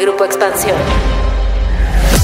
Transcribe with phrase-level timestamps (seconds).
[0.00, 0.76] Grupo Expansión.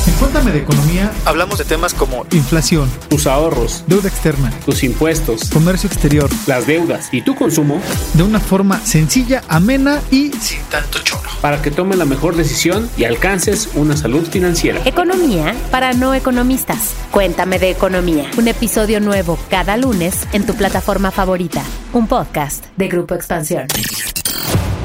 [0.07, 5.49] En Cuéntame de Economía Hablamos de temas como inflación, tus ahorros, deuda externa, tus impuestos,
[5.51, 7.81] comercio exterior, las deudas y tu consumo
[8.15, 11.31] de una forma sencilla, amena y sin tanto choro.
[11.41, 14.81] para que tomes la mejor decisión y alcances una salud financiera.
[14.85, 16.95] Economía para no economistas.
[17.11, 18.31] Cuéntame de economía.
[18.37, 21.63] Un episodio nuevo cada lunes en tu plataforma favorita.
[21.93, 23.67] Un podcast de Grupo Expansión.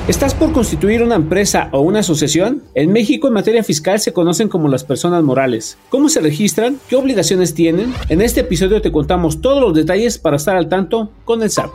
[0.08, 2.64] ¿Estás por constituir una empresa o una asociación?
[2.76, 5.78] En México en materia fiscal se conocen como las personas morales.
[5.90, 6.80] ¿Cómo se registran?
[6.88, 7.94] ¿Qué obligaciones tienen?
[8.08, 11.72] En este episodio te contamos todos los detalles para estar al tanto con el SAT.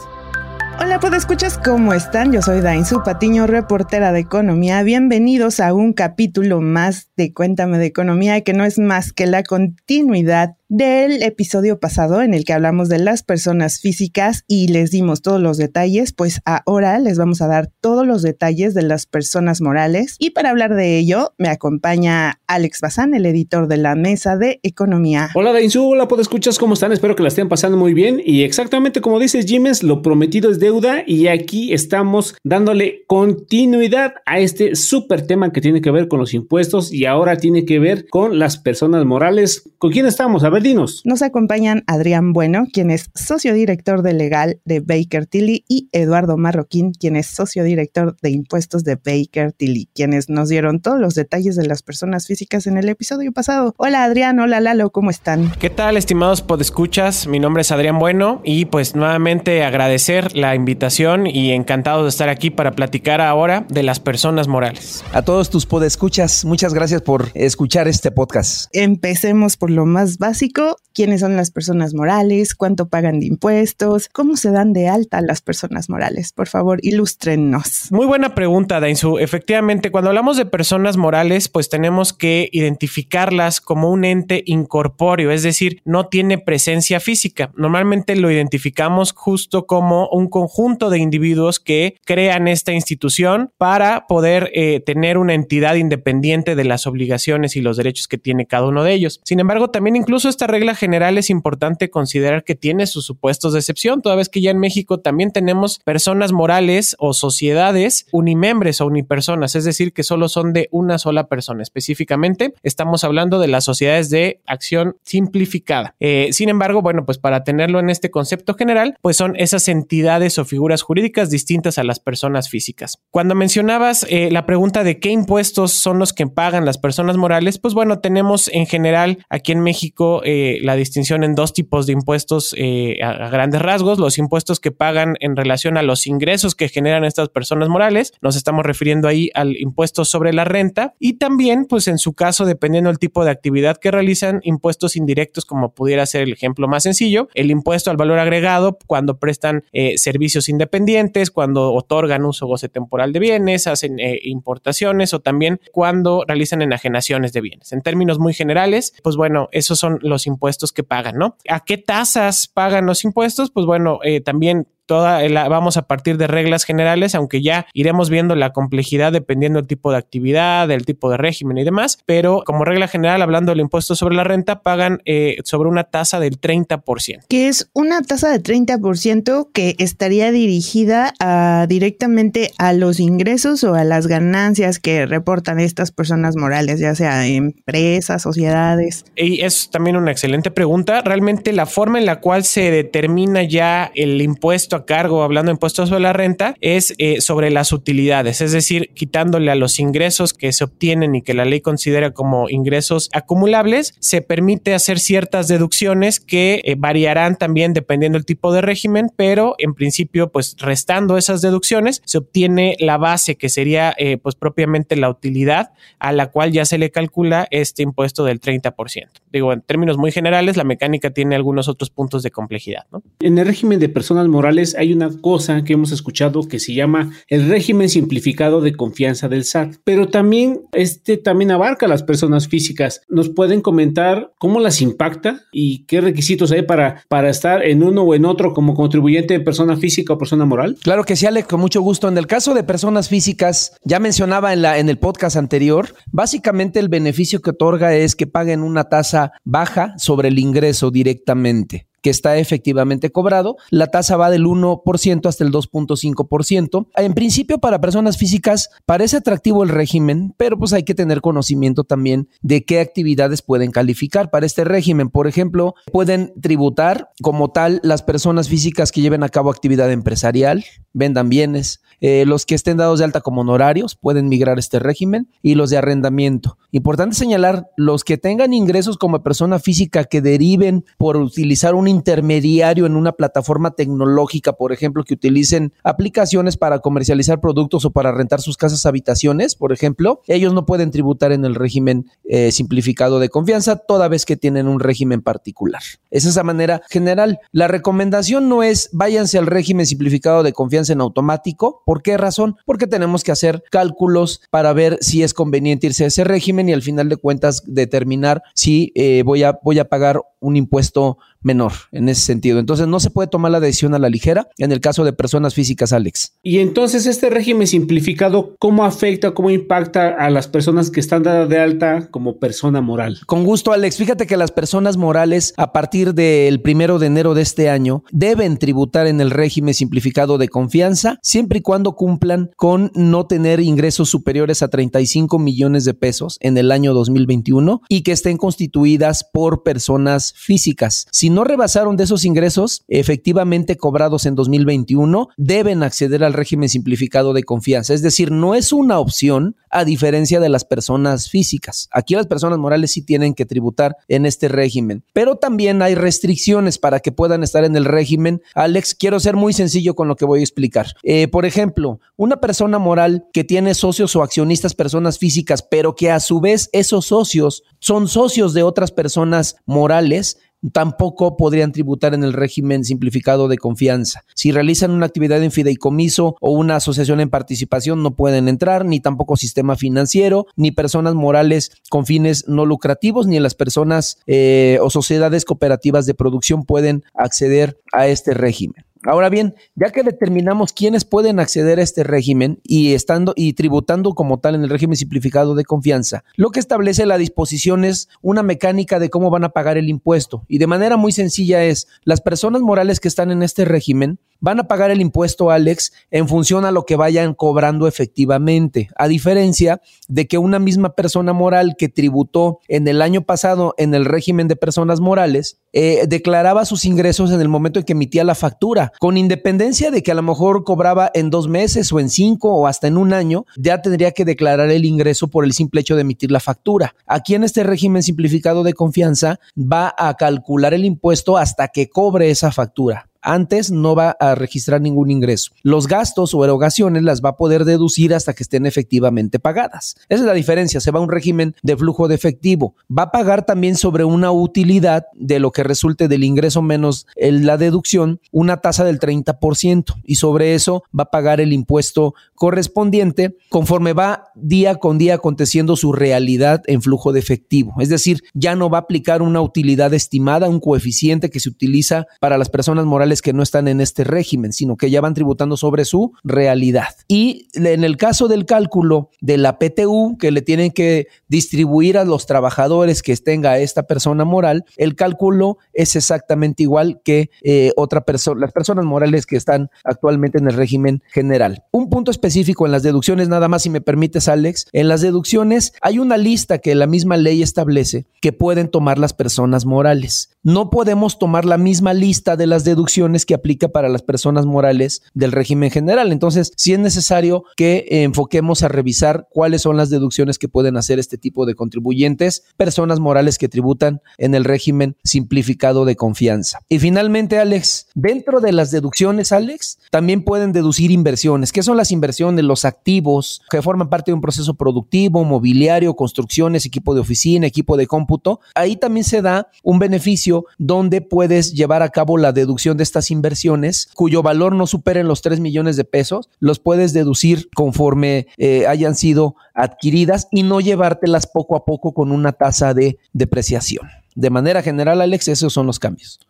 [0.81, 2.33] Hola, escuchas ¿cómo están?
[2.33, 4.83] Yo soy Dainzu Patiño, reportera de economía.
[4.83, 9.43] Bienvenidos a un capítulo más de Cuéntame de Economía, que no es más que la
[9.43, 15.21] continuidad del episodio pasado en el que hablamos de las personas físicas y les dimos
[15.21, 19.61] todos los detalles, pues ahora les vamos a dar todos los detalles de las personas
[19.61, 20.17] morales.
[20.19, 24.61] Y para hablar de ello, me acompaña Alex Bazán, el editor de la Mesa de
[24.63, 25.29] Economía.
[25.35, 26.91] Hola Dainzu, hola escuchas ¿cómo están?
[26.91, 30.59] Espero que la estén pasando muy bien y exactamente como dices Jiménez, lo prometido es
[30.59, 36.19] deuda y aquí estamos dándole continuidad a este súper tema que tiene que ver con
[36.19, 39.69] los impuestos y ahora tiene que ver con las personas morales.
[39.77, 40.45] ¿Con quién estamos?
[40.45, 41.03] A ver, dinos.
[41.05, 46.37] Nos acompañan Adrián Bueno, quien es socio director de legal de Baker Tilly, y Eduardo
[46.37, 51.15] Marroquín, quien es socio director de impuestos de Baker Tilly, quienes nos dieron todos los
[51.15, 53.75] detalles de las personas físicas en el episodio pasado.
[53.77, 55.53] Hola Adrián, hola Lalo, ¿cómo están?
[55.59, 57.27] ¿Qué tal, estimados podescuchas?
[57.27, 62.29] Mi nombre es Adrián Bueno y pues nuevamente agradecer la invitación y encantado de estar
[62.29, 65.05] aquí para platicar ahora de las personas morales.
[65.13, 68.69] A todos tus podescuchas, muchas gracias por escuchar este podcast.
[68.73, 70.52] Empecemos por lo más básico.
[70.53, 70.77] Go.
[70.95, 72.55] ¿Quiénes son las personas morales?
[72.55, 74.09] ¿Cuánto pagan de impuestos?
[74.09, 76.33] ¿Cómo se dan de alta las personas morales?
[76.33, 77.91] Por favor, ilústrenos.
[77.91, 79.19] Muy buena pregunta, Dainzu.
[79.19, 85.43] Efectivamente, cuando hablamos de personas morales, pues tenemos que identificarlas como un ente incorpóreo, es
[85.43, 87.51] decir, no tiene presencia física.
[87.57, 94.51] Normalmente lo identificamos justo como un conjunto de individuos que crean esta institución para poder
[94.55, 98.85] eh, tener una entidad independiente de las obligaciones y los derechos que tiene cada uno
[98.85, 99.21] de ellos.
[99.25, 103.61] Sin embargo, también incluso esta regla general es importante considerar que tiene sus supuestos de
[103.61, 108.87] excepción, toda vez que ya en México también tenemos personas morales o sociedades unimembres o
[108.87, 111.63] unipersonas, es decir, que solo son de una sola persona.
[111.63, 115.95] Específicamente, estamos hablando de las sociedades de acción simplificada.
[116.01, 120.37] Eh, sin embargo, bueno, pues para tenerlo en este concepto general, pues son esas entidades
[120.39, 122.99] o figuras jurídicas distintas a las personas físicas.
[123.13, 127.59] Cuando mencionabas eh, la pregunta de qué impuestos son los que pagan las personas morales,
[127.59, 131.93] pues bueno, tenemos en general aquí en México eh, la distinción en dos tipos de
[131.93, 136.69] impuestos eh, a, grandes rasgos, los impuestos que pagan en relación a los ingresos que
[136.69, 141.67] generan estas personas morales, nos estamos refiriendo ahí al impuesto sobre la renta y también,
[141.67, 146.07] pues en su caso, dependiendo del tipo de actividad que realizan, impuestos indirectos como pudiera
[146.07, 151.31] ser el ejemplo más sencillo, el impuesto al valor agregado cuando prestan eh, servicios independientes,
[151.31, 157.33] cuando otorgan uso goce temporal de bienes, hacen eh, importaciones o también cuando realizan enajenaciones
[157.33, 157.73] de bienes.
[157.73, 161.37] En términos muy generales, pues bueno, esos son los impuestos que pagan, ¿no?
[161.49, 163.51] ¿A qué tasas pagan los impuestos?
[163.51, 168.11] Pues bueno, eh, también toda la, vamos a partir de reglas generales, aunque ya iremos
[168.11, 172.43] viendo la complejidad dependiendo del tipo de actividad, del tipo de régimen y demás, pero
[172.45, 176.41] como regla general, hablando del impuesto sobre la renta, pagan eh, sobre una tasa del
[176.41, 177.27] 30%.
[177.29, 183.75] Que es una tasa de 30% que estaría dirigida a, directamente a los ingresos o
[183.75, 189.05] a las ganancias que reportan estas personas morales, ya sea empresas, sociedades.
[189.17, 191.03] Y es también una excelente pregunta.
[191.03, 195.55] Realmente la forma en la cual se determina ya el impuesto a cargo, hablando de
[195.55, 200.35] impuestos sobre la renta, es eh, sobre las utilidades, es decir, quitándole a los ingresos
[200.35, 205.49] que se obtienen y que la ley considera como ingresos acumulables, se permite hacer ciertas
[205.49, 211.17] deducciones que eh, variarán también dependiendo del tipo de régimen, pero en principio, pues restando
[211.17, 216.31] esas deducciones, se obtiene la base que sería eh, pues propiamente la utilidad a la
[216.31, 219.22] cual ya se le calcula este impuesto del 30%.
[219.33, 223.03] Digo, en términos muy generales, la mecánica tiene algunos otros puntos de complejidad, ¿no?
[223.21, 227.13] En el régimen de personas morales hay una cosa que hemos escuchado que se llama
[227.29, 232.49] el régimen simplificado de confianza del SAT, pero también este también abarca a las personas
[232.49, 233.03] físicas.
[233.09, 238.03] ¿Nos pueden comentar cómo las impacta y qué requisitos hay para, para estar en uno
[238.03, 240.77] o en otro como contribuyente de persona física o persona moral?
[240.83, 242.09] Claro que sí, Alex, con mucho gusto.
[242.09, 246.81] En el caso de personas físicas, ya mencionaba en, la, en el podcast anterior, básicamente
[246.81, 251.87] el beneficio que otorga es que paguen una tasa baja sobre el ingreso directamente.
[252.03, 253.57] Que está efectivamente cobrado.
[253.71, 256.87] La tasa va del 1% hasta el 2.5%.
[256.97, 261.85] En principio, para personas físicas parece atractivo el régimen, pero pues hay que tener conocimiento
[261.85, 265.09] también de qué actividades pueden calificar para este régimen.
[265.09, 270.65] Por ejemplo, pueden tributar como tal las personas físicas que lleven a cabo actividad empresarial,
[270.93, 274.81] vendan bienes, eh, los que estén dados de alta como honorarios pueden migrar a este
[274.81, 276.59] régimen y los de arrendamiento.
[276.73, 282.87] Importante señalar, los que tengan ingresos como persona física que deriven por utilizar un intermediario
[282.87, 288.41] en una plataforma tecnológica, por ejemplo, que utilicen aplicaciones para comercializar productos o para rentar
[288.41, 293.29] sus casas habitaciones, por ejemplo, ellos no pueden tributar en el régimen eh, simplificado de
[293.29, 295.83] confianza toda vez que tienen un régimen particular.
[296.11, 297.39] Es esa manera general.
[297.53, 302.57] La recomendación no es váyanse al régimen simplificado de confianza en automático, ¿Por qué razón?
[302.65, 306.73] Porque tenemos que hacer cálculos para ver si es conveniente irse a ese régimen y
[306.73, 311.73] al final de cuentas determinar si eh, voy, a, voy a pagar un impuesto menor
[311.93, 312.59] en ese sentido.
[312.59, 315.55] Entonces no se puede tomar la decisión a la ligera en el caso de personas
[315.55, 316.35] físicas, Alex.
[316.43, 321.49] Y entonces este régimen simplificado, ¿cómo afecta, cómo impacta a las personas que están dadas
[321.49, 323.21] de alta como persona moral?
[323.27, 323.97] Con gusto, Alex.
[323.97, 328.57] Fíjate que las personas morales a partir del primero de enero de este año deben
[328.59, 334.09] tributar en el régimen simplificado de confianza siempre y cuando cumplan con no tener ingresos
[334.09, 339.63] superiores a 35 millones de pesos en el año 2021 y que estén constituidas por
[339.63, 341.07] personas físicas.
[341.11, 347.33] Si no rebasaron de esos ingresos efectivamente cobrados en 2021, deben acceder al régimen simplificado
[347.33, 347.95] de confianza.
[347.95, 351.89] Es decir, no es una opción a diferencia de las personas físicas.
[351.93, 356.79] Aquí las personas morales sí tienen que tributar en este régimen, pero también hay restricciones
[356.79, 358.43] para que puedan estar en el régimen.
[358.55, 360.89] Alex, quiero ser muy sencillo con lo que voy a explicar.
[361.03, 366.11] Eh, por ejemplo, una persona moral que tiene socios o accionistas personas físicas, pero que
[366.11, 370.39] a su vez esos socios son socios de otras personas morales,
[370.71, 374.25] tampoco podrían tributar en el régimen simplificado de confianza.
[374.35, 379.01] Si realizan una actividad en fideicomiso o una asociación en participación, no pueden entrar, ni
[379.01, 384.91] tampoco sistema financiero, ni personas morales con fines no lucrativos, ni las personas eh, o
[384.91, 388.85] sociedades cooperativas de producción pueden acceder a este régimen.
[389.05, 394.15] Ahora bien, ya que determinamos quiénes pueden acceder a este régimen y estando y tributando
[394.15, 398.43] como tal en el régimen simplificado de confianza, lo que establece la disposición es una
[398.43, 400.45] mecánica de cómo van a pagar el impuesto.
[400.47, 404.61] Y de manera muy sencilla es las personas morales que están en este régimen van
[404.61, 409.81] a pagar el impuesto, Alex, en función a lo que vayan cobrando efectivamente, a diferencia
[410.09, 414.49] de que una misma persona moral que tributó en el año pasado en el régimen
[414.49, 418.93] de personas morales, eh, declaraba sus ingresos en el momento en que emitía la factura,
[418.99, 422.67] con independencia de que a lo mejor cobraba en dos meses o en cinco o
[422.67, 426.03] hasta en un año, ya tendría que declarar el ingreso por el simple hecho de
[426.03, 426.97] emitir la factura.
[427.07, 432.31] Aquí en este régimen simplificado de confianza va a calcular el impuesto hasta que cobre
[432.31, 435.53] esa factura antes no va a registrar ningún ingreso.
[435.63, 439.97] Los gastos o erogaciones las va a poder deducir hasta que estén efectivamente pagadas.
[440.09, 442.75] Esa es la diferencia, se va a un régimen de flujo de efectivo.
[442.91, 447.57] Va a pagar también sobre una utilidad de lo que resulte del ingreso menos la
[447.57, 453.93] deducción, una tasa del 30% y sobre eso va a pagar el impuesto correspondiente conforme
[453.93, 457.75] va día con día aconteciendo su realidad en flujo de efectivo.
[457.79, 462.07] Es decir, ya no va a aplicar una utilidad estimada, un coeficiente que se utiliza
[462.21, 465.57] para las personas morales que no están en este régimen, sino que ya van tributando
[465.57, 466.95] sobre su realidad.
[467.09, 472.05] Y en el caso del cálculo de la PTU, que le tienen que distribuir a
[472.05, 478.03] los trabajadores que tenga esta persona moral, el cálculo es exactamente igual que eh, otra
[478.03, 481.65] persona, las personas morales que están actualmente en el régimen general.
[481.73, 485.73] Un punto específico en las deducciones, nada más si me permites, Alex, en las deducciones
[485.83, 490.31] hay una lista que la misma ley establece que pueden tomar las personas morales.
[490.43, 492.93] No podemos tomar la misma lista de las deducciones
[493.27, 496.13] que aplica para las personas morales del régimen general.
[496.13, 500.99] Entonces, sí es necesario que enfoquemos a revisar cuáles son las deducciones que pueden hacer
[500.99, 506.61] este tipo de contribuyentes, personas morales que tributan en el régimen simplificado de confianza.
[506.69, 511.53] Y finalmente, Alex, dentro de las deducciones, Alex, también pueden deducir inversiones.
[511.53, 512.45] ¿Qué son las inversiones?
[512.45, 517.77] Los activos que forman parte de un proceso productivo, mobiliario, construcciones, equipo de oficina, equipo
[517.77, 518.41] de cómputo.
[518.55, 523.11] Ahí también se da un beneficio donde puedes llevar a cabo la deducción de estas
[523.11, 528.67] inversiones cuyo valor no superen los 3 millones de pesos, los puedes deducir conforme eh,
[528.67, 533.89] hayan sido adquiridas y no llevártelas poco a poco con una tasa de depreciación.
[534.15, 536.21] De manera general, Alex, esos son los cambios.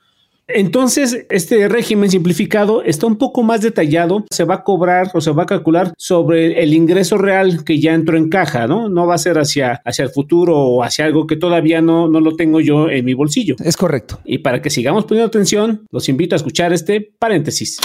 [0.49, 5.31] Entonces, este régimen simplificado está un poco más detallado, se va a cobrar o se
[5.31, 8.89] va a calcular sobre el ingreso real que ya entró en caja, ¿no?
[8.89, 12.21] No va a ser hacia, hacia el futuro o hacia algo que todavía no, no
[12.21, 13.57] lo tengo yo en mi bolsillo.
[13.65, 14.21] Es correcto.
[14.25, 17.79] Y para que sigamos poniendo atención, los invito a escuchar este paréntesis.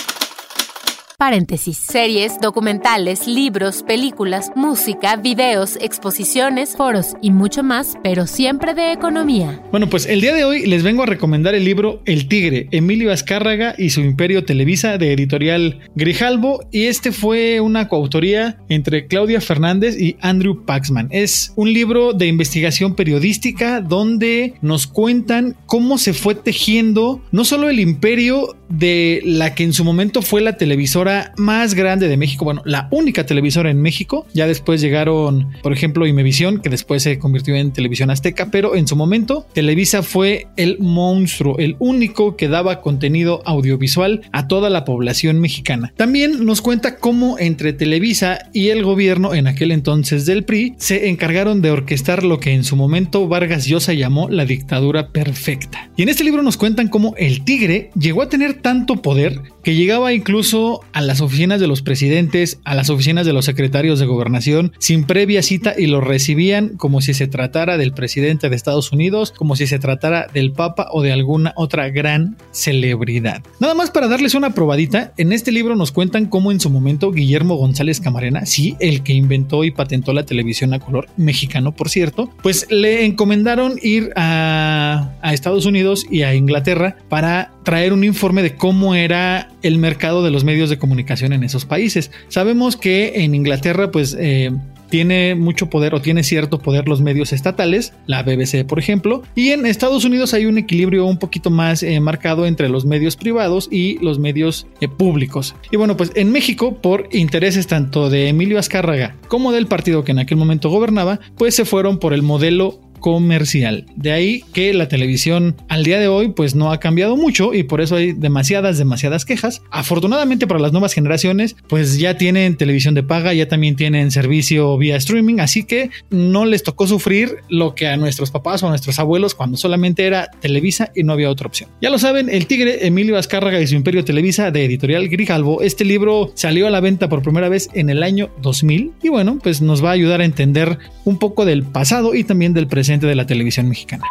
[1.19, 1.77] Paréntesis.
[1.77, 9.59] Series, documentales, libros, películas, música, videos, exposiciones, foros y mucho más, pero siempre de economía.
[9.71, 13.11] Bueno, pues el día de hoy les vengo a recomendar el libro El Tigre, Emilio
[13.11, 19.41] Azcárraga y su Imperio Televisa de editorial Grijalbo y este fue una coautoría entre Claudia
[19.41, 21.07] Fernández y Andrew Paxman.
[21.09, 27.69] Es un libro de investigación periodística donde nos cuentan cómo se fue tejiendo no solo
[27.69, 31.06] el imperio de la que en su momento fue la televisora
[31.37, 34.25] más grande de México, bueno, la única televisora en México.
[34.33, 38.87] Ya después llegaron, por ejemplo, Imevisión, que después se convirtió en Televisión Azteca, pero en
[38.87, 44.85] su momento Televisa fue el monstruo, el único que daba contenido audiovisual a toda la
[44.85, 45.93] población mexicana.
[45.95, 51.09] También nos cuenta cómo entre Televisa y el gobierno en aquel entonces del PRI se
[51.09, 55.89] encargaron de orquestar lo que en su momento Vargas Llosa llamó la dictadura perfecta.
[55.95, 59.75] Y en este libro nos cuentan cómo el tigre llegó a tener tanto poder que
[59.75, 64.05] llegaba incluso a las oficinas de los presidentes, a las oficinas de los secretarios de
[64.05, 68.93] gobernación, sin previa cita y lo recibían como si se tratara del presidente de Estados
[68.93, 73.43] Unidos, como si se tratara del Papa o de alguna otra gran celebridad.
[73.59, 77.11] Nada más para darles una probadita, en este libro nos cuentan cómo en su momento
[77.11, 81.89] Guillermo González Camarena, sí, el que inventó y patentó la televisión a color, mexicano por
[81.89, 88.05] cierto, pues le encomendaron ir a, a Estados Unidos y a Inglaterra para traer un
[88.05, 92.11] informe de cómo era el mercado de los medios de comunicación en esos países.
[92.29, 94.53] Sabemos que en Inglaterra, pues eh,
[94.89, 99.49] tiene mucho poder o tiene cierto poder los medios estatales, la BBC por ejemplo, y
[99.49, 103.67] en Estados Unidos hay un equilibrio un poquito más eh, marcado entre los medios privados
[103.71, 105.55] y los medios eh, públicos.
[105.69, 110.13] Y bueno, pues en México, por intereses tanto de Emilio Azcárraga como del partido que
[110.13, 113.85] en aquel momento gobernaba, pues se fueron por el modelo comercial.
[113.95, 117.63] De ahí que la televisión al día de hoy pues no ha cambiado mucho y
[117.63, 119.61] por eso hay demasiadas, demasiadas quejas.
[119.71, 124.77] Afortunadamente para las nuevas generaciones pues ya tienen televisión de paga, ya también tienen servicio
[124.77, 128.69] vía streaming, así que no les tocó sufrir lo que a nuestros papás o a
[128.69, 131.69] nuestros abuelos cuando solamente era Televisa y no había otra opción.
[131.81, 135.85] Ya lo saben, El Tigre, Emilio Azcárraga y su Imperio Televisa de Editorial Grijalvo, este
[135.85, 139.61] libro salió a la venta por primera vez en el año 2000 y bueno, pues
[139.61, 143.15] nos va a ayudar a entender un poco del pasado y también del presente de
[143.15, 144.05] la televisión mexicana.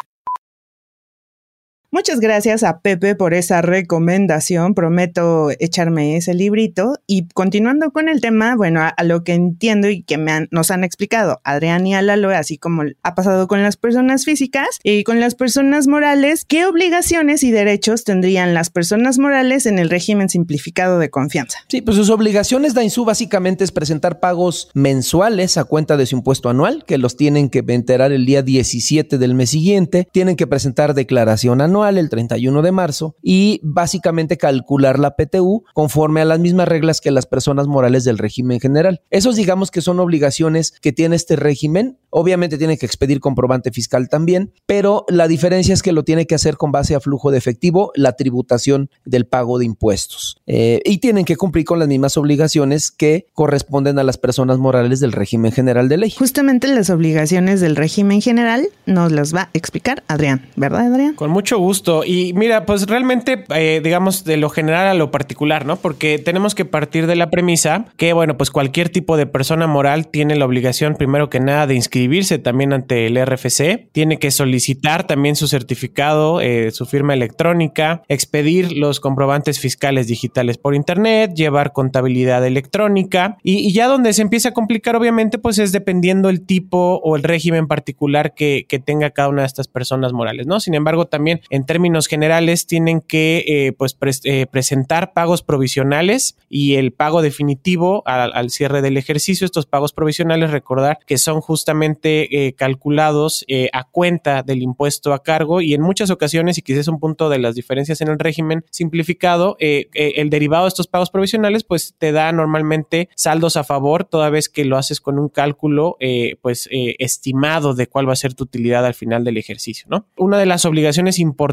[1.93, 4.75] Muchas gracias a Pepe por esa recomendación.
[4.75, 6.97] Prometo echarme ese librito.
[7.07, 10.83] Y continuando con el tema, bueno, a, lo que entiendo y que me nos han
[10.85, 15.35] explicado Adrián y Alalo, así como ha pasado con las personas físicas y con las
[15.37, 21.11] personas morales, ¿qué obligaciones y derechos tendrían las personas morales en el régimen simplificado de
[21.11, 21.59] confianza?
[21.69, 26.49] Sí, pues sus obligaciones, Dainzú, básicamente es presentar pagos mensuales a cuenta de su impuesto
[26.49, 30.09] anual, que los tienen que enterar el día 17 del mes siguiente.
[30.13, 36.21] Tienen que presentar declaración anual el 31 de marzo y básicamente calcular la PTU conforme
[36.21, 39.03] a las mismas reglas que las personas morales del régimen general.
[39.11, 41.99] Esos digamos que son obligaciones que tiene este régimen.
[42.11, 46.35] Obviamente tiene que expedir comprobante fiscal también, pero la diferencia es que lo tiene que
[46.35, 50.41] hacer con base a flujo de efectivo, la tributación del pago de impuestos.
[50.47, 55.01] Eh, y tienen que cumplir con las mismas obligaciones que corresponden a las personas morales
[55.01, 56.11] del régimen general de ley.
[56.11, 61.15] Justamente las obligaciones del régimen general nos las va a explicar Adrián, ¿verdad Adrián?
[61.15, 61.66] Con mucho gusto
[62.05, 65.77] y mira, pues realmente, eh, digamos, de lo general a lo particular, ¿no?
[65.77, 70.09] Porque tenemos que partir de la premisa que, bueno, pues cualquier tipo de persona moral
[70.09, 75.07] tiene la obligación, primero que nada, de inscribirse también ante el RFC, tiene que solicitar
[75.07, 81.73] también su certificado, eh, su firma electrónica, expedir los comprobantes fiscales digitales por Internet, llevar
[81.73, 87.01] contabilidad electrónica y, ya donde se empieza a complicar, obviamente, pues es dependiendo el tipo
[87.03, 90.61] o el régimen particular que tenga cada una de estas personas morales, ¿no?
[90.61, 96.75] Sin embargo, también en términos generales tienen que eh, pues eh, presentar pagos provisionales y
[96.75, 99.45] el pago definitivo al, cierre del ejercicio.
[99.45, 105.61] Estos pagos provisionales, recordar que son justamente eh, calculados a cuenta del impuesto a cargo
[105.61, 108.65] y en muchas ocasiones, y quizás es un punto de las diferencias en el régimen
[108.71, 114.31] simplificado, el derivado de estos pagos provisionales pues te da normalmente saldos a favor toda
[114.31, 115.97] vez que lo haces con un cálculo
[116.43, 120.07] pues estimado de cuál va a ser tu utilidad al final del ejercicio, ¿no?
[120.17, 121.46] Una de las obligaciones importantes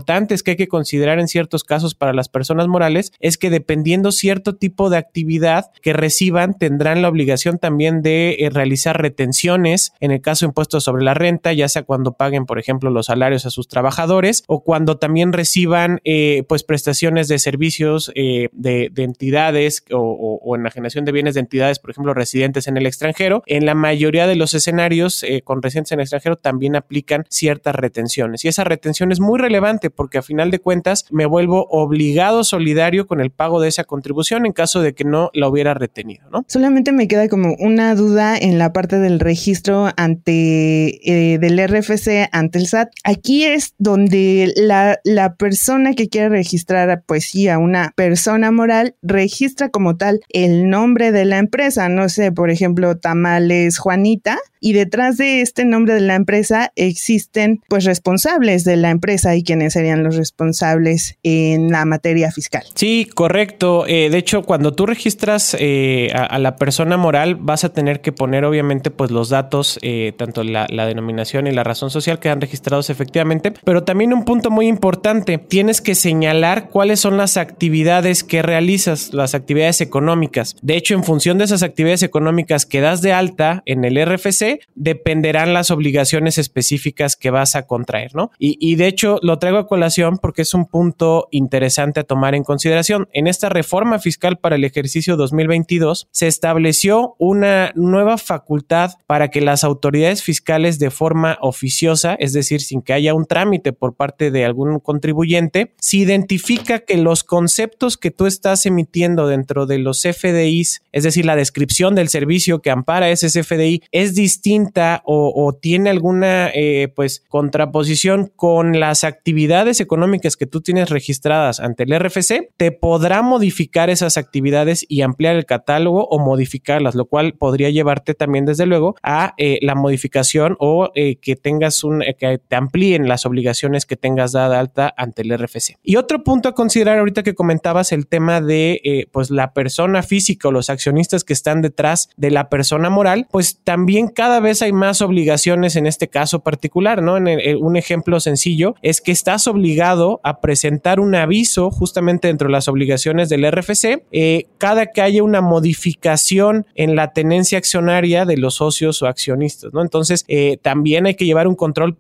[0.44, 4.56] que hay que considerar en ciertos casos para las personas morales es que dependiendo cierto
[4.56, 10.22] tipo de actividad que reciban, tendrán la obligación también de eh, realizar retenciones en el
[10.22, 13.50] caso de impuestos sobre la renta, ya sea cuando paguen, por ejemplo, los salarios a
[13.50, 20.40] sus trabajadores o cuando también reciban eh, pues prestaciones de servicios eh, de, entidades o,
[20.42, 23.44] o, enajenación de bienes de entidades, por ejemplo, residentes en el extranjero.
[23.46, 28.46] En la mayoría de los escenarios con residentes en el extranjero también aplican ciertas retenciones
[28.46, 33.08] y esa retención es muy relevante porque a final de cuentas me vuelvo obligado solidario
[33.08, 36.46] con el pago de esa contribución en caso de que no la hubiera retenido, ¿no?
[36.48, 41.00] Solamente me queda como una duda en la parte del registro ante
[41.40, 42.90] del RFC ante el SAT.
[43.04, 48.96] Aquí es donde la, la persona que quiere registrar pues sí a una persona moral
[49.02, 54.72] registra como tal el nombre de la empresa, no sé, por ejemplo, Tamales Juanita, y
[54.72, 59.74] detrás de este nombre de la empresa existen pues responsables de la empresa y quienes
[59.74, 62.64] serían los responsables en la materia fiscal.
[62.74, 63.86] Sí, correcto.
[63.88, 68.14] Eh, de hecho, cuando tú registras eh, a, la persona moral, vas a tener que
[68.14, 72.40] poner obviamente pues los datos, eh, tanto la, la, denominación y la razón social quedan
[72.40, 78.24] registrados efectivamente, pero también un punto muy importante, tienes que señalar cuáles son las actividades
[78.24, 80.56] que realizas, las actividades económicas.
[80.62, 84.53] De hecho, en función de esas actividades económicas que das de alta en el RFC,
[84.76, 88.32] dependerán las obligaciones específicas que vas a contraer, ¿no?
[88.40, 92.44] Y, de hecho lo traigo a colación porque es un punto interesante a tomar en
[92.44, 93.08] consideración.
[93.14, 99.42] En esta reforma fiscal para el ejercicio 2022 se estableció una nueva facultad para que
[99.42, 104.32] las autoridades fiscales de forma oficiosa, es decir, sin que haya un trámite por parte
[104.32, 110.02] de algún contribuyente, si identifica que los conceptos que tú estás emitiendo dentro de los
[110.02, 115.58] FDIs, es decir, la descripción del servicio que ampara ese FDI, es distinto distinta o,
[115.62, 121.98] tiene alguna eh, pues contraposición con las actividades económicas que tú tienes registradas ante el
[121.98, 127.70] RFC, te podrá modificar esas actividades y ampliar el catálogo o modificarlas, lo cual podría
[127.70, 132.56] llevarte también desde luego a eh, la modificación o eh, que tengas un que te
[132.56, 135.78] amplíen las obligaciones que tengas dada alta ante el RFC.
[135.84, 140.50] Y otro punto a considerar ahorita que comentabas el tema de pues la persona física
[140.50, 144.64] o los accionistas que están detrás de la persona moral, pues también cada cada vez
[144.64, 147.18] hay más obligaciones en este caso particular, ¿no?
[147.18, 147.28] En
[147.64, 152.68] un ejemplo sencillo es que estás obligado a presentar un aviso justamente dentro de las
[152.68, 158.56] obligaciones del RFC eh, cada que haya una modificación en la tenencia accionaria de los
[158.56, 159.84] socios o accionistas, ¿no?
[159.84, 162.00] Entonces, eh, también hay que llevar un control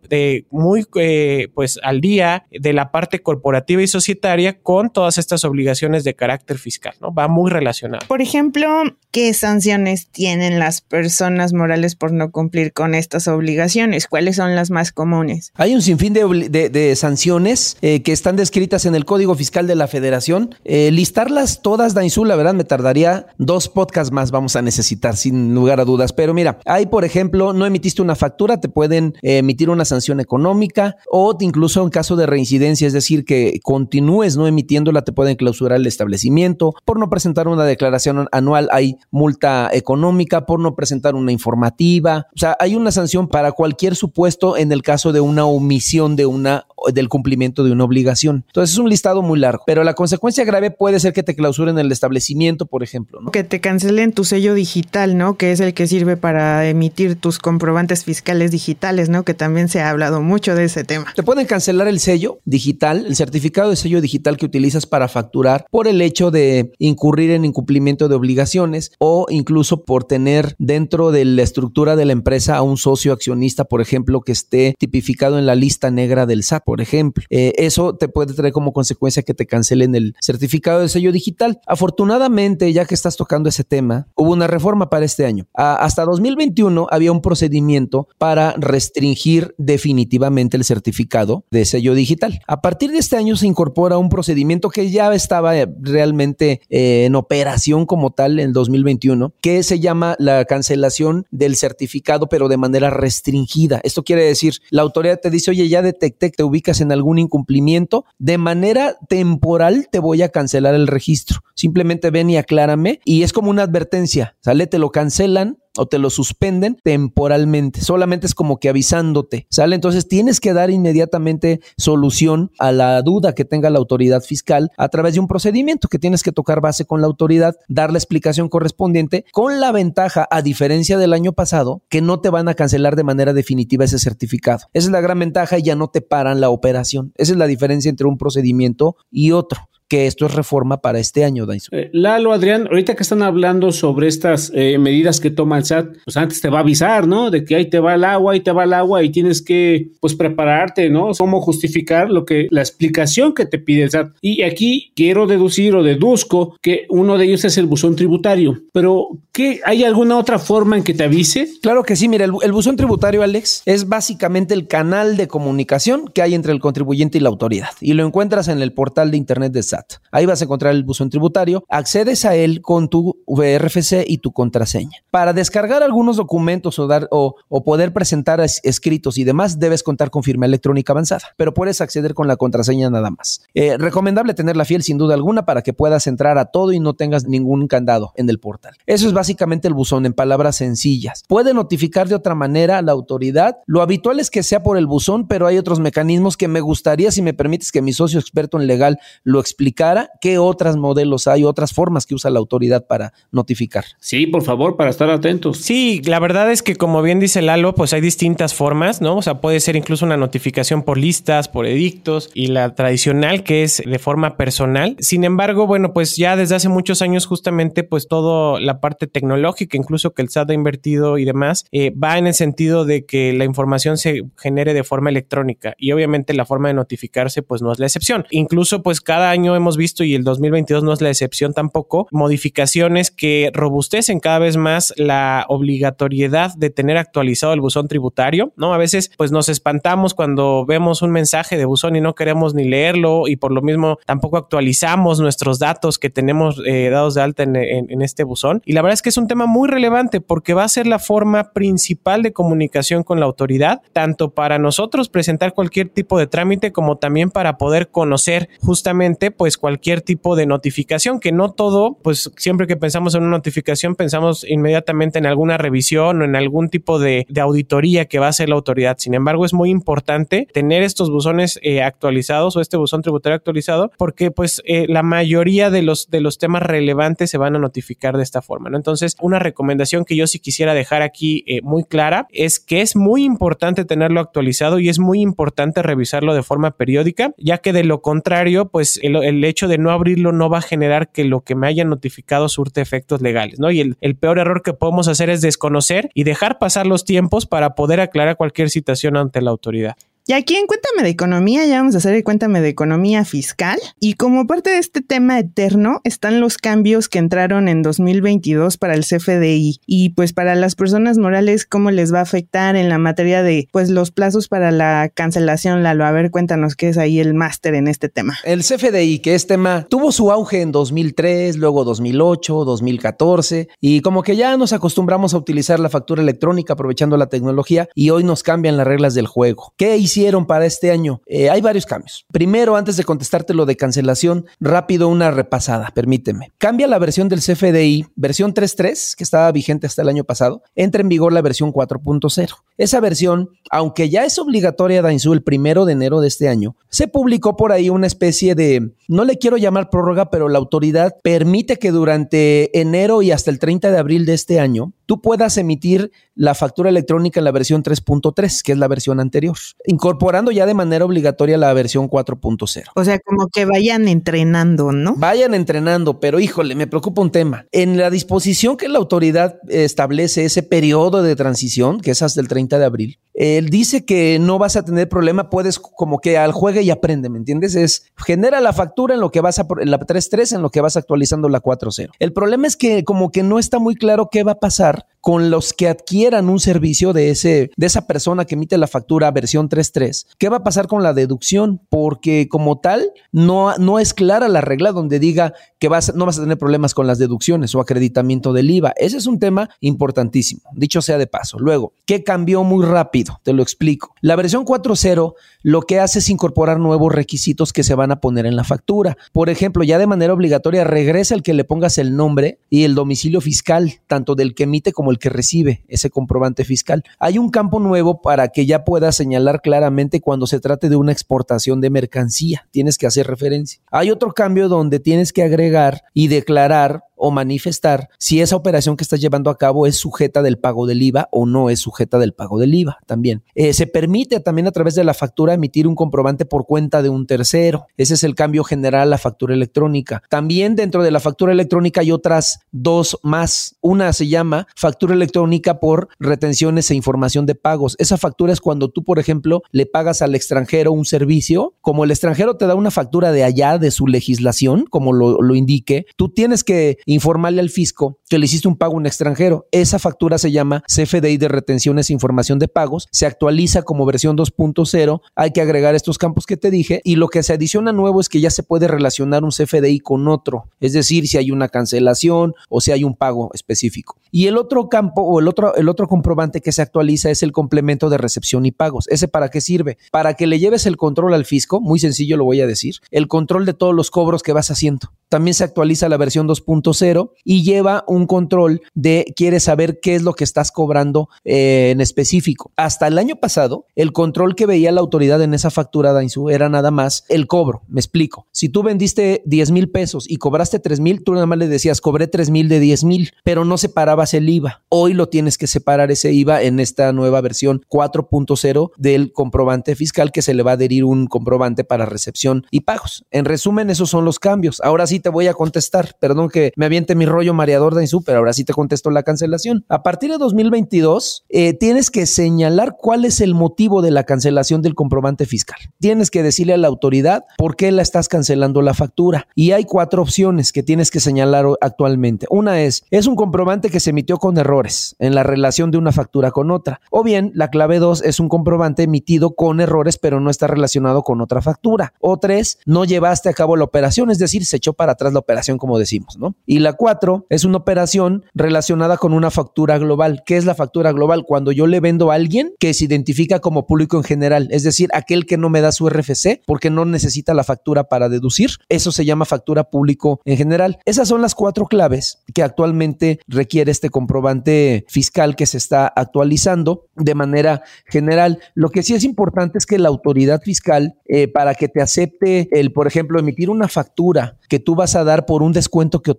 [0.49, 6.03] muy, eh, pues, al día de la parte corporativa y societaria con todas estas obligaciones
[6.03, 7.13] de carácter fiscal, ¿no?
[7.13, 8.07] Va muy relacionado.
[8.07, 14.07] Por ejemplo, ¿qué sanciones tienen las personas morales por no cumplir con estas obligaciones?
[14.07, 15.51] ¿Cuáles son las más comunes?
[15.55, 19.87] Hay un sinfín de, sanciones eh, que están descritas en el Código Fiscal de la
[19.87, 20.55] Federación.
[20.63, 25.53] Eh, listarlas todas, Dainzú, la verdad me tardaría dos podcasts más, vamos a necesitar sin
[25.53, 26.13] lugar a dudas.
[26.13, 30.19] Pero mira, hay, por ejemplo, no emitiste una factura, te pueden eh, emitir una sanción
[30.19, 35.35] económica o incluso en caso de reincidencia, es decir, que continúes no emitiéndola, te pueden
[35.35, 36.73] clausurar el establecimiento.
[36.85, 42.37] Por no presentar una declaración anual hay multa económica, por no presentar una informativa o
[42.37, 46.65] sea, hay una sanción para cualquier supuesto en el caso de una omisión de una
[46.93, 48.43] del cumplimiento de una obligación.
[48.47, 51.77] Entonces es un listado muy largo, pero la consecuencia grave puede ser que te clausuren
[51.77, 53.31] el establecimiento, por ejemplo, ¿no?
[53.31, 55.37] Que te cancelen tu sello digital, ¿no?
[55.37, 59.23] Que es el que sirve para emitir tus comprobantes fiscales digitales, ¿no?
[59.23, 61.05] Que también se ha hablado mucho de ese tema.
[61.15, 65.65] Te pueden cancelar el sello digital, el certificado de sello digital que utilizas para facturar
[65.71, 71.25] por el hecho de incurrir en incumplimiento de obligaciones o incluso por tener dentro de
[71.25, 75.45] la estructura de la empresa a un socio accionista, por ejemplo, que esté tipificado en
[75.45, 77.23] la lista negra del SAT, por ejemplo.
[77.29, 81.59] Eh, eso te puede traer como consecuencia que te cancelen el certificado de sello digital.
[81.67, 85.47] Afortunadamente, ya que estás tocando ese tema, hubo una reforma para este año.
[85.53, 92.41] hasta 2021 había un procedimiento para restringir definitivamente el certificado de sello digital.
[92.47, 97.05] A partir de este año se incorpora un procedimiento que ya estaba eh, realmente eh,
[97.05, 101.82] en operación como tal en 2021, que se llama la cancelación del certificado
[102.29, 103.79] pero de manera restringida.
[103.83, 107.19] Esto quiere decir, la autoridad te dice, oye, ya detecté que te ubicas en algún
[107.19, 111.41] incumplimiento, de manera temporal te voy a cancelar el registro.
[111.55, 114.67] Simplemente ven y aclárame y es como una advertencia, ¿sale?
[114.67, 117.81] Te lo cancelan o te lo suspenden temporalmente.
[117.81, 119.75] Solamente es como que avisándote, ¿sale?
[119.75, 124.89] Entonces tienes que dar inmediatamente solución a la duda que tenga la autoridad fiscal a
[124.89, 128.49] través de un procedimiento que tienes que tocar base con la autoridad, dar la explicación
[128.49, 132.95] correspondiente, con la ventaja, a diferencia del año pasado, que no te van a cancelar
[132.95, 134.67] de manera definitiva ese certificado.
[134.73, 137.13] Esa es la gran ventaja y ya no te paran la operación.
[137.15, 139.61] Esa es la diferencia entre un procedimiento y otro.
[139.87, 141.69] Que esto es reforma para este año, Daiso.
[141.71, 145.97] Eh, Lalo, Adrián, ahorita que están hablando sobre estas eh, medidas que toma el SAT,
[146.03, 147.29] pues antes te va a avisar, ¿no?
[147.29, 149.91] De que ahí te va el agua, ahí te va el agua y tienes que,
[149.99, 151.11] pues, prepararte, ¿no?
[151.17, 154.13] Cómo justificar lo que, la explicación que te pide el SAT.
[154.21, 158.61] Y aquí quiero deducir o deduzco que uno de ellos es el buzón tributario.
[158.71, 159.61] Pero, ¿qué?
[159.65, 161.47] ¿Hay alguna otra forma en que te avise?
[161.61, 166.07] Claro que sí, mira, el, el buzón tributario, Alex, es básicamente el canal de comunicación
[166.07, 167.69] que hay entre el contribuyente y la autoridad.
[167.81, 169.72] Y lo encuentras en el portal de internet de SAT.
[170.11, 174.31] Ahí vas a encontrar el buzón tributario, accedes a él con tu VRFC y tu
[174.31, 174.97] contraseña.
[175.11, 180.09] Para descargar algunos documentos o, dar, o, poder presentar es- escritos y demás, debes contar
[180.09, 183.41] con firma electrónica avanzada, pero puedes acceder con la contraseña nada más.
[183.53, 186.93] Eh, recomendable tenerla fiel sin duda alguna para que puedas entrar a todo y no
[186.93, 188.75] tengas ningún candado en el portal.
[188.85, 191.23] Eso es básicamente el buzón en palabras sencillas.
[191.27, 193.57] Puede notificar de otra manera a la autoridad.
[193.65, 197.11] Lo habitual es que sea por el buzón, pero hay otros mecanismos que me gustaría,
[197.11, 200.09] si me permites, que mi socio experto en legal lo explicara.
[200.19, 203.85] ¿Qué otros modelos hay, otras formas que usa la autoridad para notificar?
[203.99, 205.57] Sí, por favor, para estar atentos.
[205.59, 209.17] Sí, la verdad es que como bien dice Lalo, pues hay distintas formas, ¿no?
[209.17, 213.63] O sea, puede ser incluso una notificación por listas, por edictos y la tradicional que
[213.63, 214.95] es de forma personal.
[214.99, 219.77] Sin embargo, bueno, pues ya desde hace muchos años justamente pues todo la parte tecnológica,
[219.77, 223.33] incluso que el SAT ha invertido y demás, eh, va en el sentido de que
[223.33, 227.71] la información se genere de forma electrónica y obviamente la forma de notificarse pues no
[227.71, 228.25] es la excepción.
[228.29, 233.11] Incluso pues cada año hemos visto y el 2022 no es la excepción tampoco, modificaciones
[233.11, 238.73] que robustecen cada vez más la obligatoriedad de tener actualizado el buzón tributario, ¿no?
[238.73, 242.65] A veces pues nos espantamos cuando vemos un mensaje de buzón y no queremos ni
[242.65, 247.43] leerlo y por lo mismo tampoco actualizamos nuestros datos que tenemos eh, dados de alta
[247.43, 248.61] en, este buzón.
[248.65, 250.99] Y la verdad es que es un tema muy relevante porque va a ser la
[250.99, 256.71] forma principal de comunicación con la autoridad, tanto para nosotros presentar cualquier tipo de trámite
[256.71, 262.31] como también para poder conocer justamente pues cualquier tipo de notificación, que no todo, pues
[262.37, 266.97] siempre que pensamos en una notificación pensamos inmediatamente en alguna revisión o en algún tipo
[266.97, 268.95] de, auditoría que va a hacer la autoridad.
[268.99, 273.91] Sin embargo, es muy importante tener estos buzones eh, actualizados o este buzón tributario actualizado
[273.97, 278.15] porque pues eh, la mayoría de los, de los temas relevantes se van a notificar
[278.15, 278.77] de esta forma, ¿no?
[278.77, 282.95] Entonces, una recomendación que yo sí quisiera dejar aquí eh, muy clara es que es
[282.95, 287.83] muy importante tenerlo actualizado y es muy importante revisarlo de forma periódica, ya que de
[287.83, 291.55] lo contrario, pues el hecho de no abrirlo no va a generar que lo que
[291.55, 293.71] me hayan notificado surte efectos legales, ¿no?
[293.71, 297.45] Y el, el peor error que podemos hacer es desconocer y dejar pasar los tiempos
[297.45, 299.95] para poder aclarar cualquier situación ante la autoridad.
[300.25, 303.77] Y aquí en Cuéntame de Economía ya vamos a hacer el Cuéntame de Economía Fiscal.
[303.99, 308.93] Y como parte de este tema eterno están los cambios que entraron en 2022 para
[308.93, 309.81] el CFDI.
[309.85, 313.67] Y pues para las personas morales, ¿cómo les va a afectar en la materia de
[313.73, 315.83] pues los plazos para la cancelación?
[315.83, 318.37] Lalo, a ver, cuéntanos qué es ahí el máster en este tema.
[318.45, 324.23] El CFDI, que es tema, tuvo su auge en 2003, luego 2008, 2014, y como
[324.23, 328.41] que ya nos acostumbramos a utilizar la factura electrónica aprovechando la tecnología y hoy nos
[328.41, 329.73] cambian las reglas del juego.
[329.75, 331.21] ¿Qué hicieron para este año?
[331.25, 332.25] Eh, hay varios cambios.
[332.31, 336.51] Primero, antes de contestarte lo de cancelación, rápido una repasada, permíteme.
[336.57, 341.01] Cambia la versión del CFDI, versión 3.3, que estaba vigente hasta el año pasado, entra
[341.01, 342.55] en vigor la versión 4.0.
[342.77, 347.07] Esa versión, aunque ya es obligatoria Dainzú el primero de enero de este año, se
[347.07, 351.77] publicó por ahí una especie de, no le quiero llamar prórroga, pero la autoridad permite
[351.77, 356.11] que durante enero y hasta el 30 de abril de este año, tú puedas emitir
[356.35, 360.73] la factura electrónica en la versión 3.3, que es la versión anterior, incorporando ya de
[360.73, 362.91] manera obligatoria la versión 4.0.
[362.95, 365.15] O sea, como que vayan entrenando, ¿no?
[365.15, 367.65] Vayan entrenando, pero híjole, me preocupa un tema.
[367.71, 372.47] En la disposición que la autoridad establece ese periodo de transición, que es hasta el
[372.47, 376.51] 30 de abril, él dice que no vas a tener problema, puedes como que al
[376.51, 377.75] juegue y aprende, ¿me entiendes?
[377.75, 380.97] Es genera la factura en lo que vas a la 3.3 en lo que vas
[380.97, 382.11] actualizando la 4.0.
[382.19, 385.49] El problema es que como que no está muy claro qué va a pasar con
[385.49, 389.69] los que adquieran un servicio de ese de esa persona que emite la factura versión
[389.69, 390.27] 3.3.
[390.37, 391.81] ¿Qué va a pasar con la deducción?
[391.89, 396.37] Porque como tal no, no es clara la regla donde diga que vas, no vas
[396.37, 398.93] a tener problemas con las deducciones o acreditamiento del IVA.
[398.97, 401.57] Ese es un tema importantísimo, dicho sea de paso.
[401.57, 403.22] Luego, ¿qué cambió muy rápido?
[403.43, 404.13] Te lo explico.
[404.21, 408.45] La versión 4.0 lo que hace es incorporar nuevos requisitos que se van a poner
[408.45, 409.17] en la factura.
[409.31, 412.95] Por ejemplo, ya de manera obligatoria regresa el que le pongas el nombre y el
[412.95, 417.03] domicilio fiscal, tanto del que emite como el que recibe ese comprobante fiscal.
[417.19, 421.11] Hay un campo nuevo para que ya puedas señalar claramente cuando se trate de una
[421.11, 422.67] exportación de mercancía.
[422.71, 423.81] Tienes que hacer referencia.
[423.91, 429.03] Hay otro cambio donde tienes que agregar y declarar o manifestar si esa operación que
[429.05, 432.33] estás llevando a cabo es sujeta del pago del IVA o no es sujeta del
[432.33, 433.43] pago del IVA también.
[433.55, 437.07] Eh, se permite también a través de la factura emitir un comprobante por cuenta de
[437.07, 437.85] un tercero.
[437.95, 440.21] Ese es el cambio general a la factura electrónica.
[440.29, 443.77] También dentro de la factura electrónica hay otras dos más.
[443.79, 447.95] Una se llama factura electrónica por retenciones e información de pagos.
[447.99, 451.75] Esa factura es cuando tú, por ejemplo, le pagas al extranjero un servicio.
[451.79, 455.55] Como el extranjero te da una factura de allá de su legislación, como lo, lo
[455.55, 459.67] indique, tú tienes que informarle al fisco que le hiciste un pago a un extranjero.
[459.71, 463.07] Esa factura se llama CFDI de retenciones e información de pagos.
[463.11, 465.21] Se actualiza como versión 2.0.
[465.35, 468.29] Hay que agregar estos campos que te dije y lo que se adiciona nuevo es
[468.29, 472.53] que ya se puede relacionar un CFDI con otro, es decir, si hay una cancelación
[472.69, 474.17] o si hay un pago específico.
[474.31, 477.51] Y el otro campo o el otro, el otro comprobante que se actualiza es el
[477.51, 479.07] complemento de recepción y pagos.
[479.09, 479.97] ¿Ese para qué sirve?
[480.11, 483.27] Para que le lleves el control al fisco, muy sencillo lo voy a decir, el
[483.27, 485.11] control de todos los cobros que vas haciendo.
[485.29, 487.02] También se actualiza la versión 2.0
[487.43, 492.01] y lleva un control de, quieres saber qué es lo que estás cobrando eh, en
[492.01, 492.71] específico.
[492.75, 496.69] Hasta el año pasado, el control que veía la autoridad en esa factura, Dainzu, era
[496.69, 497.83] nada más el cobro.
[497.87, 498.47] Me explico.
[498.51, 502.01] Si tú vendiste 10 mil pesos y cobraste 3 mil, tú nada más le decías,
[502.01, 504.83] cobré 3 mil de 10 mil, pero no separabas el IVA.
[504.89, 510.31] Hoy lo tienes que separar ese IVA en esta nueva versión 4.0 del comprobante fiscal
[510.31, 513.25] que se le va a adherir un comprobante para recepción y pagos.
[513.31, 514.81] En resumen, esos son los cambios.
[514.81, 516.15] Ahora sí te voy a contestar.
[516.19, 516.85] Perdón que me
[517.15, 519.83] mi rollo mareador de Insu, pero ahora sí te contesto la cancelación.
[519.89, 524.81] A partir de 2022, eh, tienes que señalar cuál es el motivo de la cancelación
[524.81, 525.79] del comprobante fiscal.
[525.99, 529.47] Tienes que decirle a la autoridad por qué la estás cancelando la factura.
[529.55, 532.45] Y hay cuatro opciones que tienes que señalar actualmente.
[532.49, 536.11] Una es, es un comprobante que se emitió con errores en la relación de una
[536.11, 537.01] factura con otra.
[537.09, 541.23] O bien, la clave 2 es un comprobante emitido con errores, pero no está relacionado
[541.23, 542.13] con otra factura.
[542.19, 545.39] O tres, no llevaste a cabo la operación, es decir, se echó para atrás la
[545.39, 546.55] operación, como decimos, ¿no?
[546.79, 550.43] La cuatro es una operación relacionada con una factura global.
[550.45, 551.43] ¿Qué es la factura global?
[551.45, 555.09] Cuando yo le vendo a alguien que se identifica como público en general, es decir,
[555.13, 558.71] aquel que no me da su RFC porque no necesita la factura para deducir.
[558.89, 560.99] Eso se llama factura público en general.
[561.05, 567.07] Esas son las cuatro claves que actualmente requiere este comprobante fiscal que se está actualizando
[567.15, 568.59] de manera general.
[568.73, 572.67] Lo que sí es importante es que la autoridad fiscal, eh, para que te acepte
[572.71, 576.31] el, por ejemplo, emitir una factura que tú vas a dar por un descuento que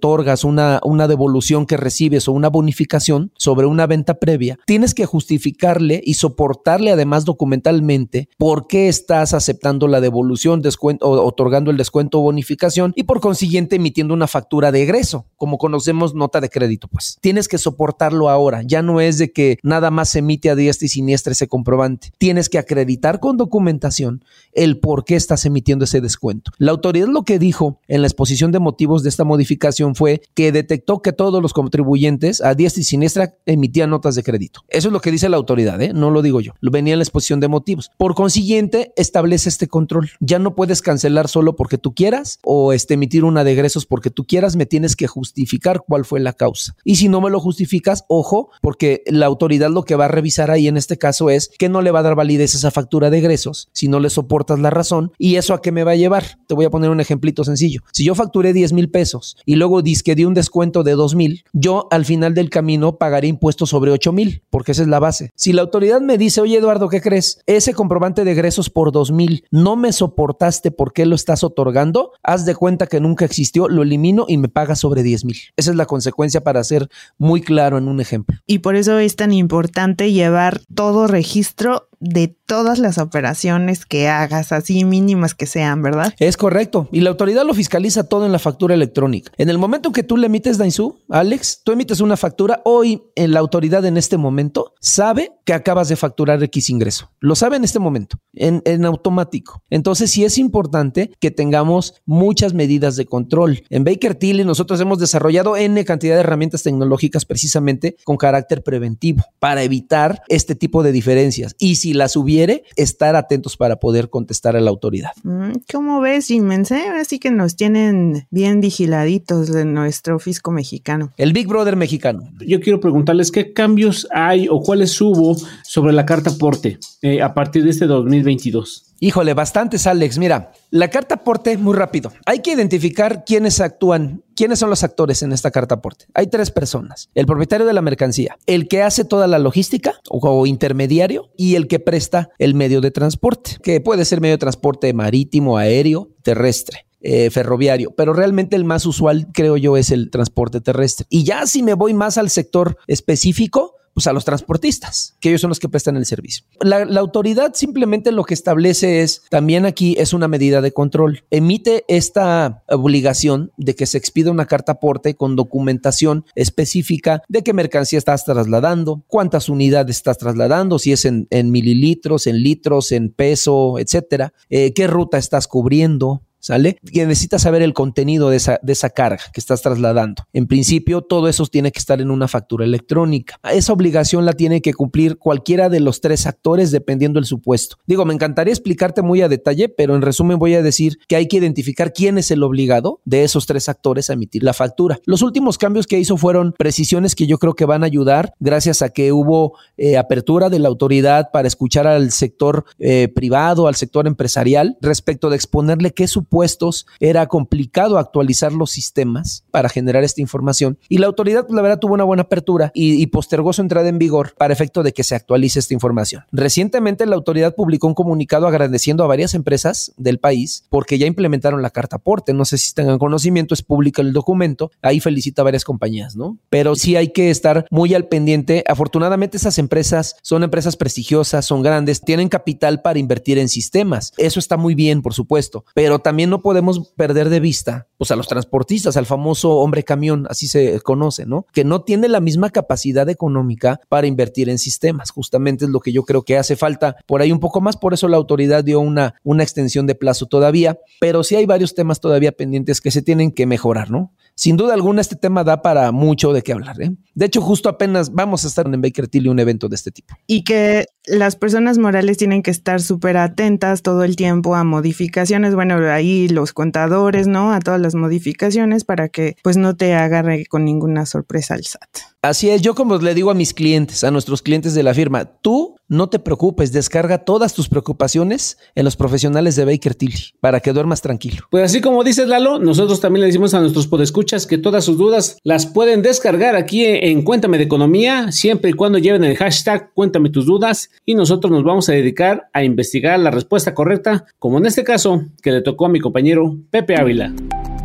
[0.44, 6.14] una, devolución que recibes o una bonificación sobre una venta previa, tienes que justificarle y
[6.14, 12.92] soportarle además documentalmente por qué estás aceptando la devolución, descuento, otorgando el descuento o bonificación
[12.96, 17.18] y por consiguiente emitiendo una factura de egreso, como conocemos nota de crédito, pues.
[17.20, 20.86] Tienes que soportarlo ahora, ya no es de que nada más se emite a diestra
[20.86, 22.12] y siniestra ese comprobante.
[22.18, 26.52] Tienes que acreditar con documentación el por qué estás emitiendo ese descuento.
[26.58, 30.52] La autoridad lo que dijo en la exposición de motivos de esta modificación fue que
[30.52, 34.60] detectó que todos los contribuyentes a diestra y siniestra emitían notas de crédito.
[34.68, 35.92] Eso es lo que dice la autoridad, ¿eh?
[35.94, 36.52] no lo digo yo.
[36.60, 37.92] Venía en la exposición de motivos.
[37.96, 40.10] Por consiguiente, establece este control.
[40.18, 44.10] Ya no puedes cancelar solo porque tú quieras o este, emitir una de egresos porque
[44.10, 46.74] tú quieras, me tienes que justificar cuál fue la causa.
[46.84, 50.50] Y si no me lo justificas, ojo, porque la autoridad lo que va a revisar
[50.50, 53.18] ahí en este caso es que no le va a dar validez esa factura de
[53.18, 55.12] egresos si no le soportas la razón.
[55.18, 56.38] ¿Y eso a qué me va a llevar?
[56.48, 57.82] Te voy a poner un ejemplito sencillo.
[57.92, 61.44] Si yo facturé 10 mil pesos y luego que di un descuento de 2 mil,
[61.52, 65.32] yo al final del camino pagaré impuestos sobre 8 mil, porque esa es la base.
[65.34, 67.40] Si la autoridad me dice, oye Eduardo, ¿qué crees?
[67.46, 72.12] Ese comprobante de egresos por 2 mil no me soportaste, ¿por qué lo estás otorgando?
[72.22, 75.38] Haz de cuenta que nunca existió, lo elimino y me paga sobre 10 mil.
[75.56, 76.88] Esa es la consecuencia para ser
[77.18, 78.38] muy claro en un ejemplo.
[78.46, 84.52] Y por eso es tan importante llevar todo registro de todas las operaciones que hagas,
[84.52, 86.14] así mínimas que sean, ¿verdad?
[86.18, 86.88] Es correcto.
[86.92, 89.32] Y la autoridad lo fiscaliza todo en la factura electrónica.
[89.38, 93.02] En el momento en que tú le emites Dainzú, Alex, tú emites una factura, hoy
[93.16, 97.10] en la autoridad en este momento sabe que acabas de facturar X ingreso.
[97.20, 99.62] Lo sabe en este momento, en, en automático.
[99.70, 103.62] Entonces sí es importante que tengamos muchas medidas de control.
[103.70, 109.24] En Baker Tilly nosotros hemos desarrollado N cantidad de herramientas tecnológicas precisamente con carácter preventivo
[109.38, 111.54] para evitar este tipo de diferencias.
[111.58, 115.12] Y si las hubiere, estar atentos para poder contestar a la autoridad.
[115.22, 116.88] Mm, ¿Cómo ves, Jimense?
[116.88, 121.12] Así que nos tienen bien vigiladitos de nuestro fisco mexicano.
[121.16, 122.28] El Big Brother mexicano.
[122.46, 127.34] Yo quiero preguntarles qué cambios hay o cuáles hubo sobre la carta aporte eh, a
[127.34, 128.93] partir de este 2022.
[129.04, 130.16] Híjole, bastantes, Alex.
[130.16, 132.10] Mira, la carta aporte, muy rápido.
[132.24, 136.06] Hay que identificar quiénes actúan, quiénes son los actores en esta carta aporte.
[136.14, 140.26] Hay tres personas: el propietario de la mercancía, el que hace toda la logística o,
[140.26, 144.38] o intermediario y el que presta el medio de transporte, que puede ser medio de
[144.38, 146.86] transporte marítimo, aéreo, terrestre.
[147.04, 151.06] eh, ferroviario, pero realmente el más usual creo yo es el transporte terrestre.
[151.10, 155.40] Y ya si me voy más al sector específico, pues a los transportistas, que ellos
[155.40, 156.44] son los que prestan el servicio.
[156.60, 161.22] La, autoridad simplemente lo que establece es, también aquí es una medida de control.
[161.30, 167.52] Emite esta obligación de que se expida una carta aporte con documentación específica de qué
[167.52, 173.78] mercancía estás trasladando, cuántas unidades estás trasladando, si es en, mililitros, en litros, en peso,
[173.78, 176.78] etcétera, eh, qué ruta estás cubriendo, ¿sale?
[176.92, 180.24] Que necesitas saber el contenido de esa, de esa carga que estás trasladando.
[180.34, 183.40] En principio, todo eso tiene que estar en una factura electrónica.
[183.50, 187.76] Esa obligación la tiene que cumplir cualquiera de los tres actores dependiendo del supuesto.
[187.86, 191.28] Digo, me encantaría explicarte muy a detalle, pero en resumen voy a decir que hay
[191.28, 195.00] que identificar quién es el obligado de esos tres actores a emitir la factura.
[195.06, 198.82] Los últimos cambios que hizo fueron precisiones que yo creo que van a ayudar gracias
[198.82, 203.76] a que hubo eh, apertura de la autoridad para escuchar al sector eh, privado, al
[203.76, 210.02] sector empresarial, respecto de exponerle qué su puestos, era complicado actualizar los sistemas para generar
[210.02, 213.62] esta información y la autoridad, pues, la verdad, tuvo una buena apertura y, postergó su
[213.62, 216.24] entrada en vigor para efecto de que se actualice esta información.
[216.32, 221.62] Recientemente la autoridad publicó un comunicado agradeciendo a varias empresas del país porque ya implementaron
[221.62, 222.32] la carta aporte.
[222.32, 224.72] No sé si tengan conocimiento, es público el documento.
[224.82, 226.36] Ahí felicita a varias compañías, ¿no?
[226.50, 228.64] Pero sí hay que estar muy al pendiente.
[228.66, 234.12] Afortunadamente esas empresas son empresas prestigiosas, son grandes, tienen capital para invertir en sistemas.
[234.16, 238.16] Eso está muy bien, por supuesto, pero también no podemos perder de vista pues, a
[238.16, 241.46] los transportistas, al famoso hombre camión, así se conoce, ¿no?
[241.52, 245.10] Que no tiene la misma capacidad económica para invertir en sistemas.
[245.10, 247.76] Justamente es lo que yo creo que hace falta por ahí un poco más.
[247.76, 251.74] Por eso la autoridad dio una, una extensión de plazo todavía, pero sí hay varios
[251.74, 254.12] temas todavía pendientes que se tienen que mejorar, ¿no?
[254.36, 256.80] Sin duda alguna, este tema da para mucho de qué hablar.
[256.82, 256.90] ¿eh?
[257.14, 260.14] De hecho, justo apenas vamos a estar en Baker Tilly un evento de este tipo.
[260.26, 265.54] Y que las personas morales tienen que estar súper atentas todo el tiempo a modificaciones.
[265.54, 267.52] Bueno, ahí los contadores, ¿no?
[267.52, 272.13] A todas las modificaciones para que pues no te agarre con ninguna sorpresa el SAT.
[272.24, 275.26] Así es, yo como le digo a mis clientes, a nuestros clientes de la firma,
[275.26, 280.60] tú no te preocupes, descarga todas tus preocupaciones en los profesionales de Baker Tilly para
[280.60, 281.42] que duermas tranquilo.
[281.50, 284.96] Pues así como dices Lalo, nosotros también le decimos a nuestros podescuchas que todas sus
[284.96, 289.92] dudas las pueden descargar aquí en Cuéntame de Economía, siempre y cuando lleven el hashtag
[289.92, 294.56] Cuéntame tus dudas y nosotros nos vamos a dedicar a investigar la respuesta correcta, como
[294.56, 297.34] en este caso que le tocó a mi compañero Pepe Ávila.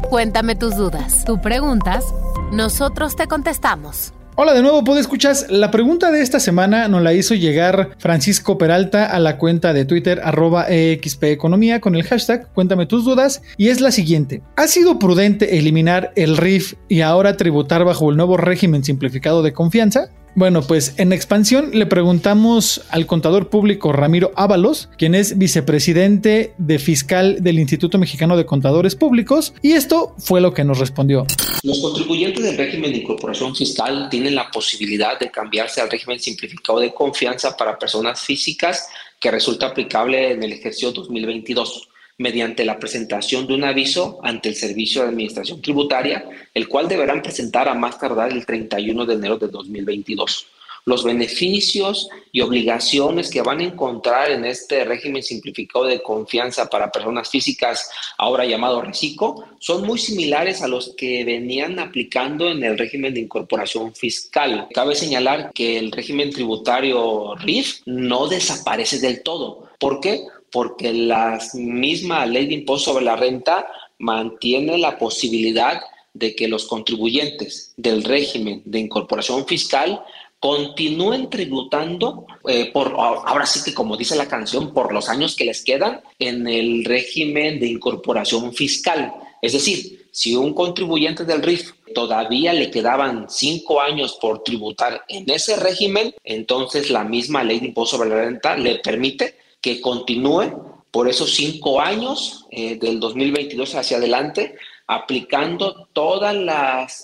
[0.09, 2.05] Cuéntame tus dudas, tú preguntas,
[2.53, 4.13] nosotros te contestamos.
[4.41, 5.35] Hola de nuevo, ¿puedes escuchar?
[5.49, 9.83] La pregunta de esta semana nos la hizo llegar Francisco Peralta a la cuenta de
[9.83, 14.41] Twitter arroba Economía con el hashtag Cuéntame tus dudas y es la siguiente.
[14.55, 19.51] ¿Ha sido prudente eliminar el RIF y ahora tributar bajo el nuevo régimen simplificado de
[19.51, 20.09] confianza?
[20.35, 26.79] Bueno, pues en expansión le preguntamos al contador público Ramiro Ábalos, quien es vicepresidente de
[26.79, 31.25] fiscal del Instituto Mexicano de Contadores Públicos, y esto fue lo que nos respondió.
[31.63, 36.79] Los contribuyentes del régimen de incorporación fiscal tienen la posibilidad de cambiarse al régimen simplificado
[36.79, 38.87] de confianza para personas físicas
[39.19, 41.89] que resulta aplicable en el ejercicio 2022
[42.19, 47.21] mediante la presentación de un aviso ante el Servicio de Administración Tributaria, el cual deberán
[47.21, 50.45] presentar a más tardar el 31 de enero de 2022.
[50.85, 56.91] Los beneficios y obligaciones que van a encontrar en este régimen simplificado de confianza para
[56.91, 62.77] personas físicas, ahora llamado RECICO, son muy similares a los que venían aplicando en el
[62.77, 64.67] régimen de incorporación fiscal.
[64.73, 69.69] Cabe señalar que el régimen tributario RIF no desaparece del todo.
[69.79, 70.21] ¿Por qué?
[70.51, 75.81] Porque la misma ley de impuesto sobre la renta mantiene la posibilidad
[76.13, 80.01] de que los contribuyentes del régimen de incorporación fiscal
[80.39, 85.45] continúen tributando eh, por ahora sí que como dice la canción por los años que
[85.45, 89.13] les quedan en el régimen de incorporación fiscal.
[89.41, 95.29] Es decir si un contribuyente del RIF todavía le quedaban cinco años por tributar en
[95.29, 100.69] ese régimen entonces la misma ley de impuesto sobre la renta le permite que continúe
[100.91, 104.55] por esos cinco años eh, del 2022 hacia adelante,
[104.87, 106.35] aplicando todos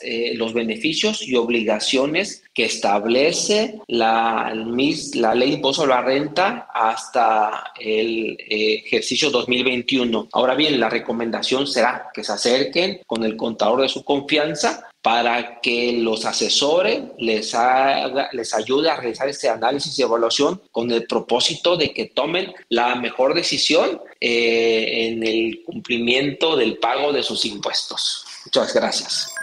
[0.01, 4.53] eh, los beneficios y obligaciones que establece la,
[5.15, 10.29] la ley de impuesto a la renta hasta el eh, ejercicio 2021.
[10.31, 15.59] Ahora bien, la recomendación será que se acerquen con el contador de su confianza para
[15.59, 21.93] que los asesores les, ayude a realizar este análisis y evaluación con el propósito de
[21.93, 28.25] que tomen la mejor decisión eh, en el cumplimiento del pago de sus impuestos.
[28.45, 29.35] Muchas gracias.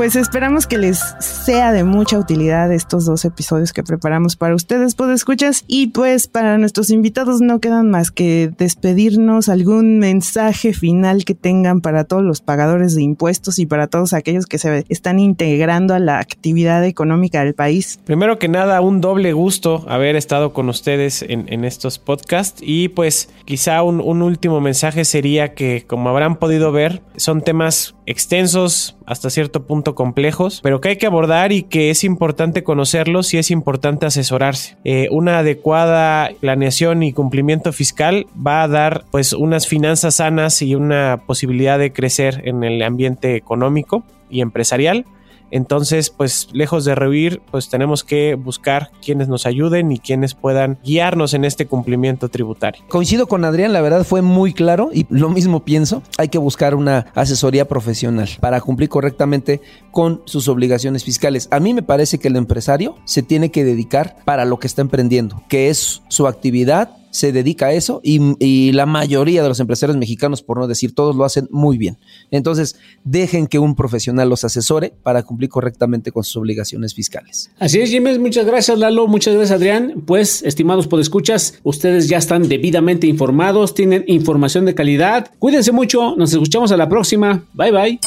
[0.00, 4.94] Pues esperamos que les sea de mucha utilidad estos dos episodios que preparamos para ustedes,
[4.94, 5.62] pues escuchas.
[5.66, 11.82] Y pues para nuestros invitados no quedan más que despedirnos, algún mensaje final que tengan
[11.82, 15.98] para todos los pagadores de impuestos y para todos aquellos que se están integrando a
[15.98, 18.00] la actividad económica del país.
[18.06, 23.28] Primero que nada, un doble gusto haber estado con ustedes en, estos podcasts y pues
[23.44, 29.28] quizá un, un último mensaje sería que como habrán podido ver, son temas extensos, hasta
[29.28, 33.50] cierto punto complejos, pero que hay que abordar y que es importante conocerlos y es
[33.50, 34.76] importante asesorarse.
[34.84, 40.74] Eh, una adecuada planeación y cumplimiento fiscal va a dar pues unas finanzas sanas y
[40.74, 45.04] una posibilidad de crecer en el ambiente económico y empresarial
[45.50, 50.78] entonces, pues lejos de rehuir, pues tenemos que buscar quienes nos ayuden y quienes puedan
[50.84, 52.82] guiarnos en este cumplimiento tributario.
[52.88, 56.02] Coincido con Adrián, la verdad fue muy claro y lo mismo pienso.
[56.18, 61.48] Hay que buscar una asesoría profesional para cumplir correctamente con sus obligaciones fiscales.
[61.50, 64.82] A mí me parece que el empresario se tiene que dedicar para lo que está
[64.82, 69.96] emprendiendo, que es su actividad se dedica a eso y, la mayoría de los empresarios
[69.96, 71.98] mexicanos, por no decir todos, lo hacen muy bien.
[72.30, 77.50] Entonces, dejen que un profesional los asesore para cumplir correctamente con sus obligaciones fiscales.
[77.58, 78.20] Así es, Jiménez.
[78.20, 79.06] Muchas gracias, Lalo.
[79.08, 80.02] Muchas gracias, Adrián.
[80.06, 85.30] Pues, estimados podescuchas, ustedes ya están debidamente informados, tienen información de calidad.
[85.38, 86.14] Cuídense mucho.
[86.16, 87.44] Nos escuchamos a la próxima.
[87.54, 88.00] Bye, bye.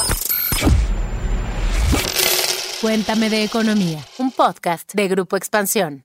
[2.80, 6.04] Cuéntame de Economía, un podcast de Grupo Expansión.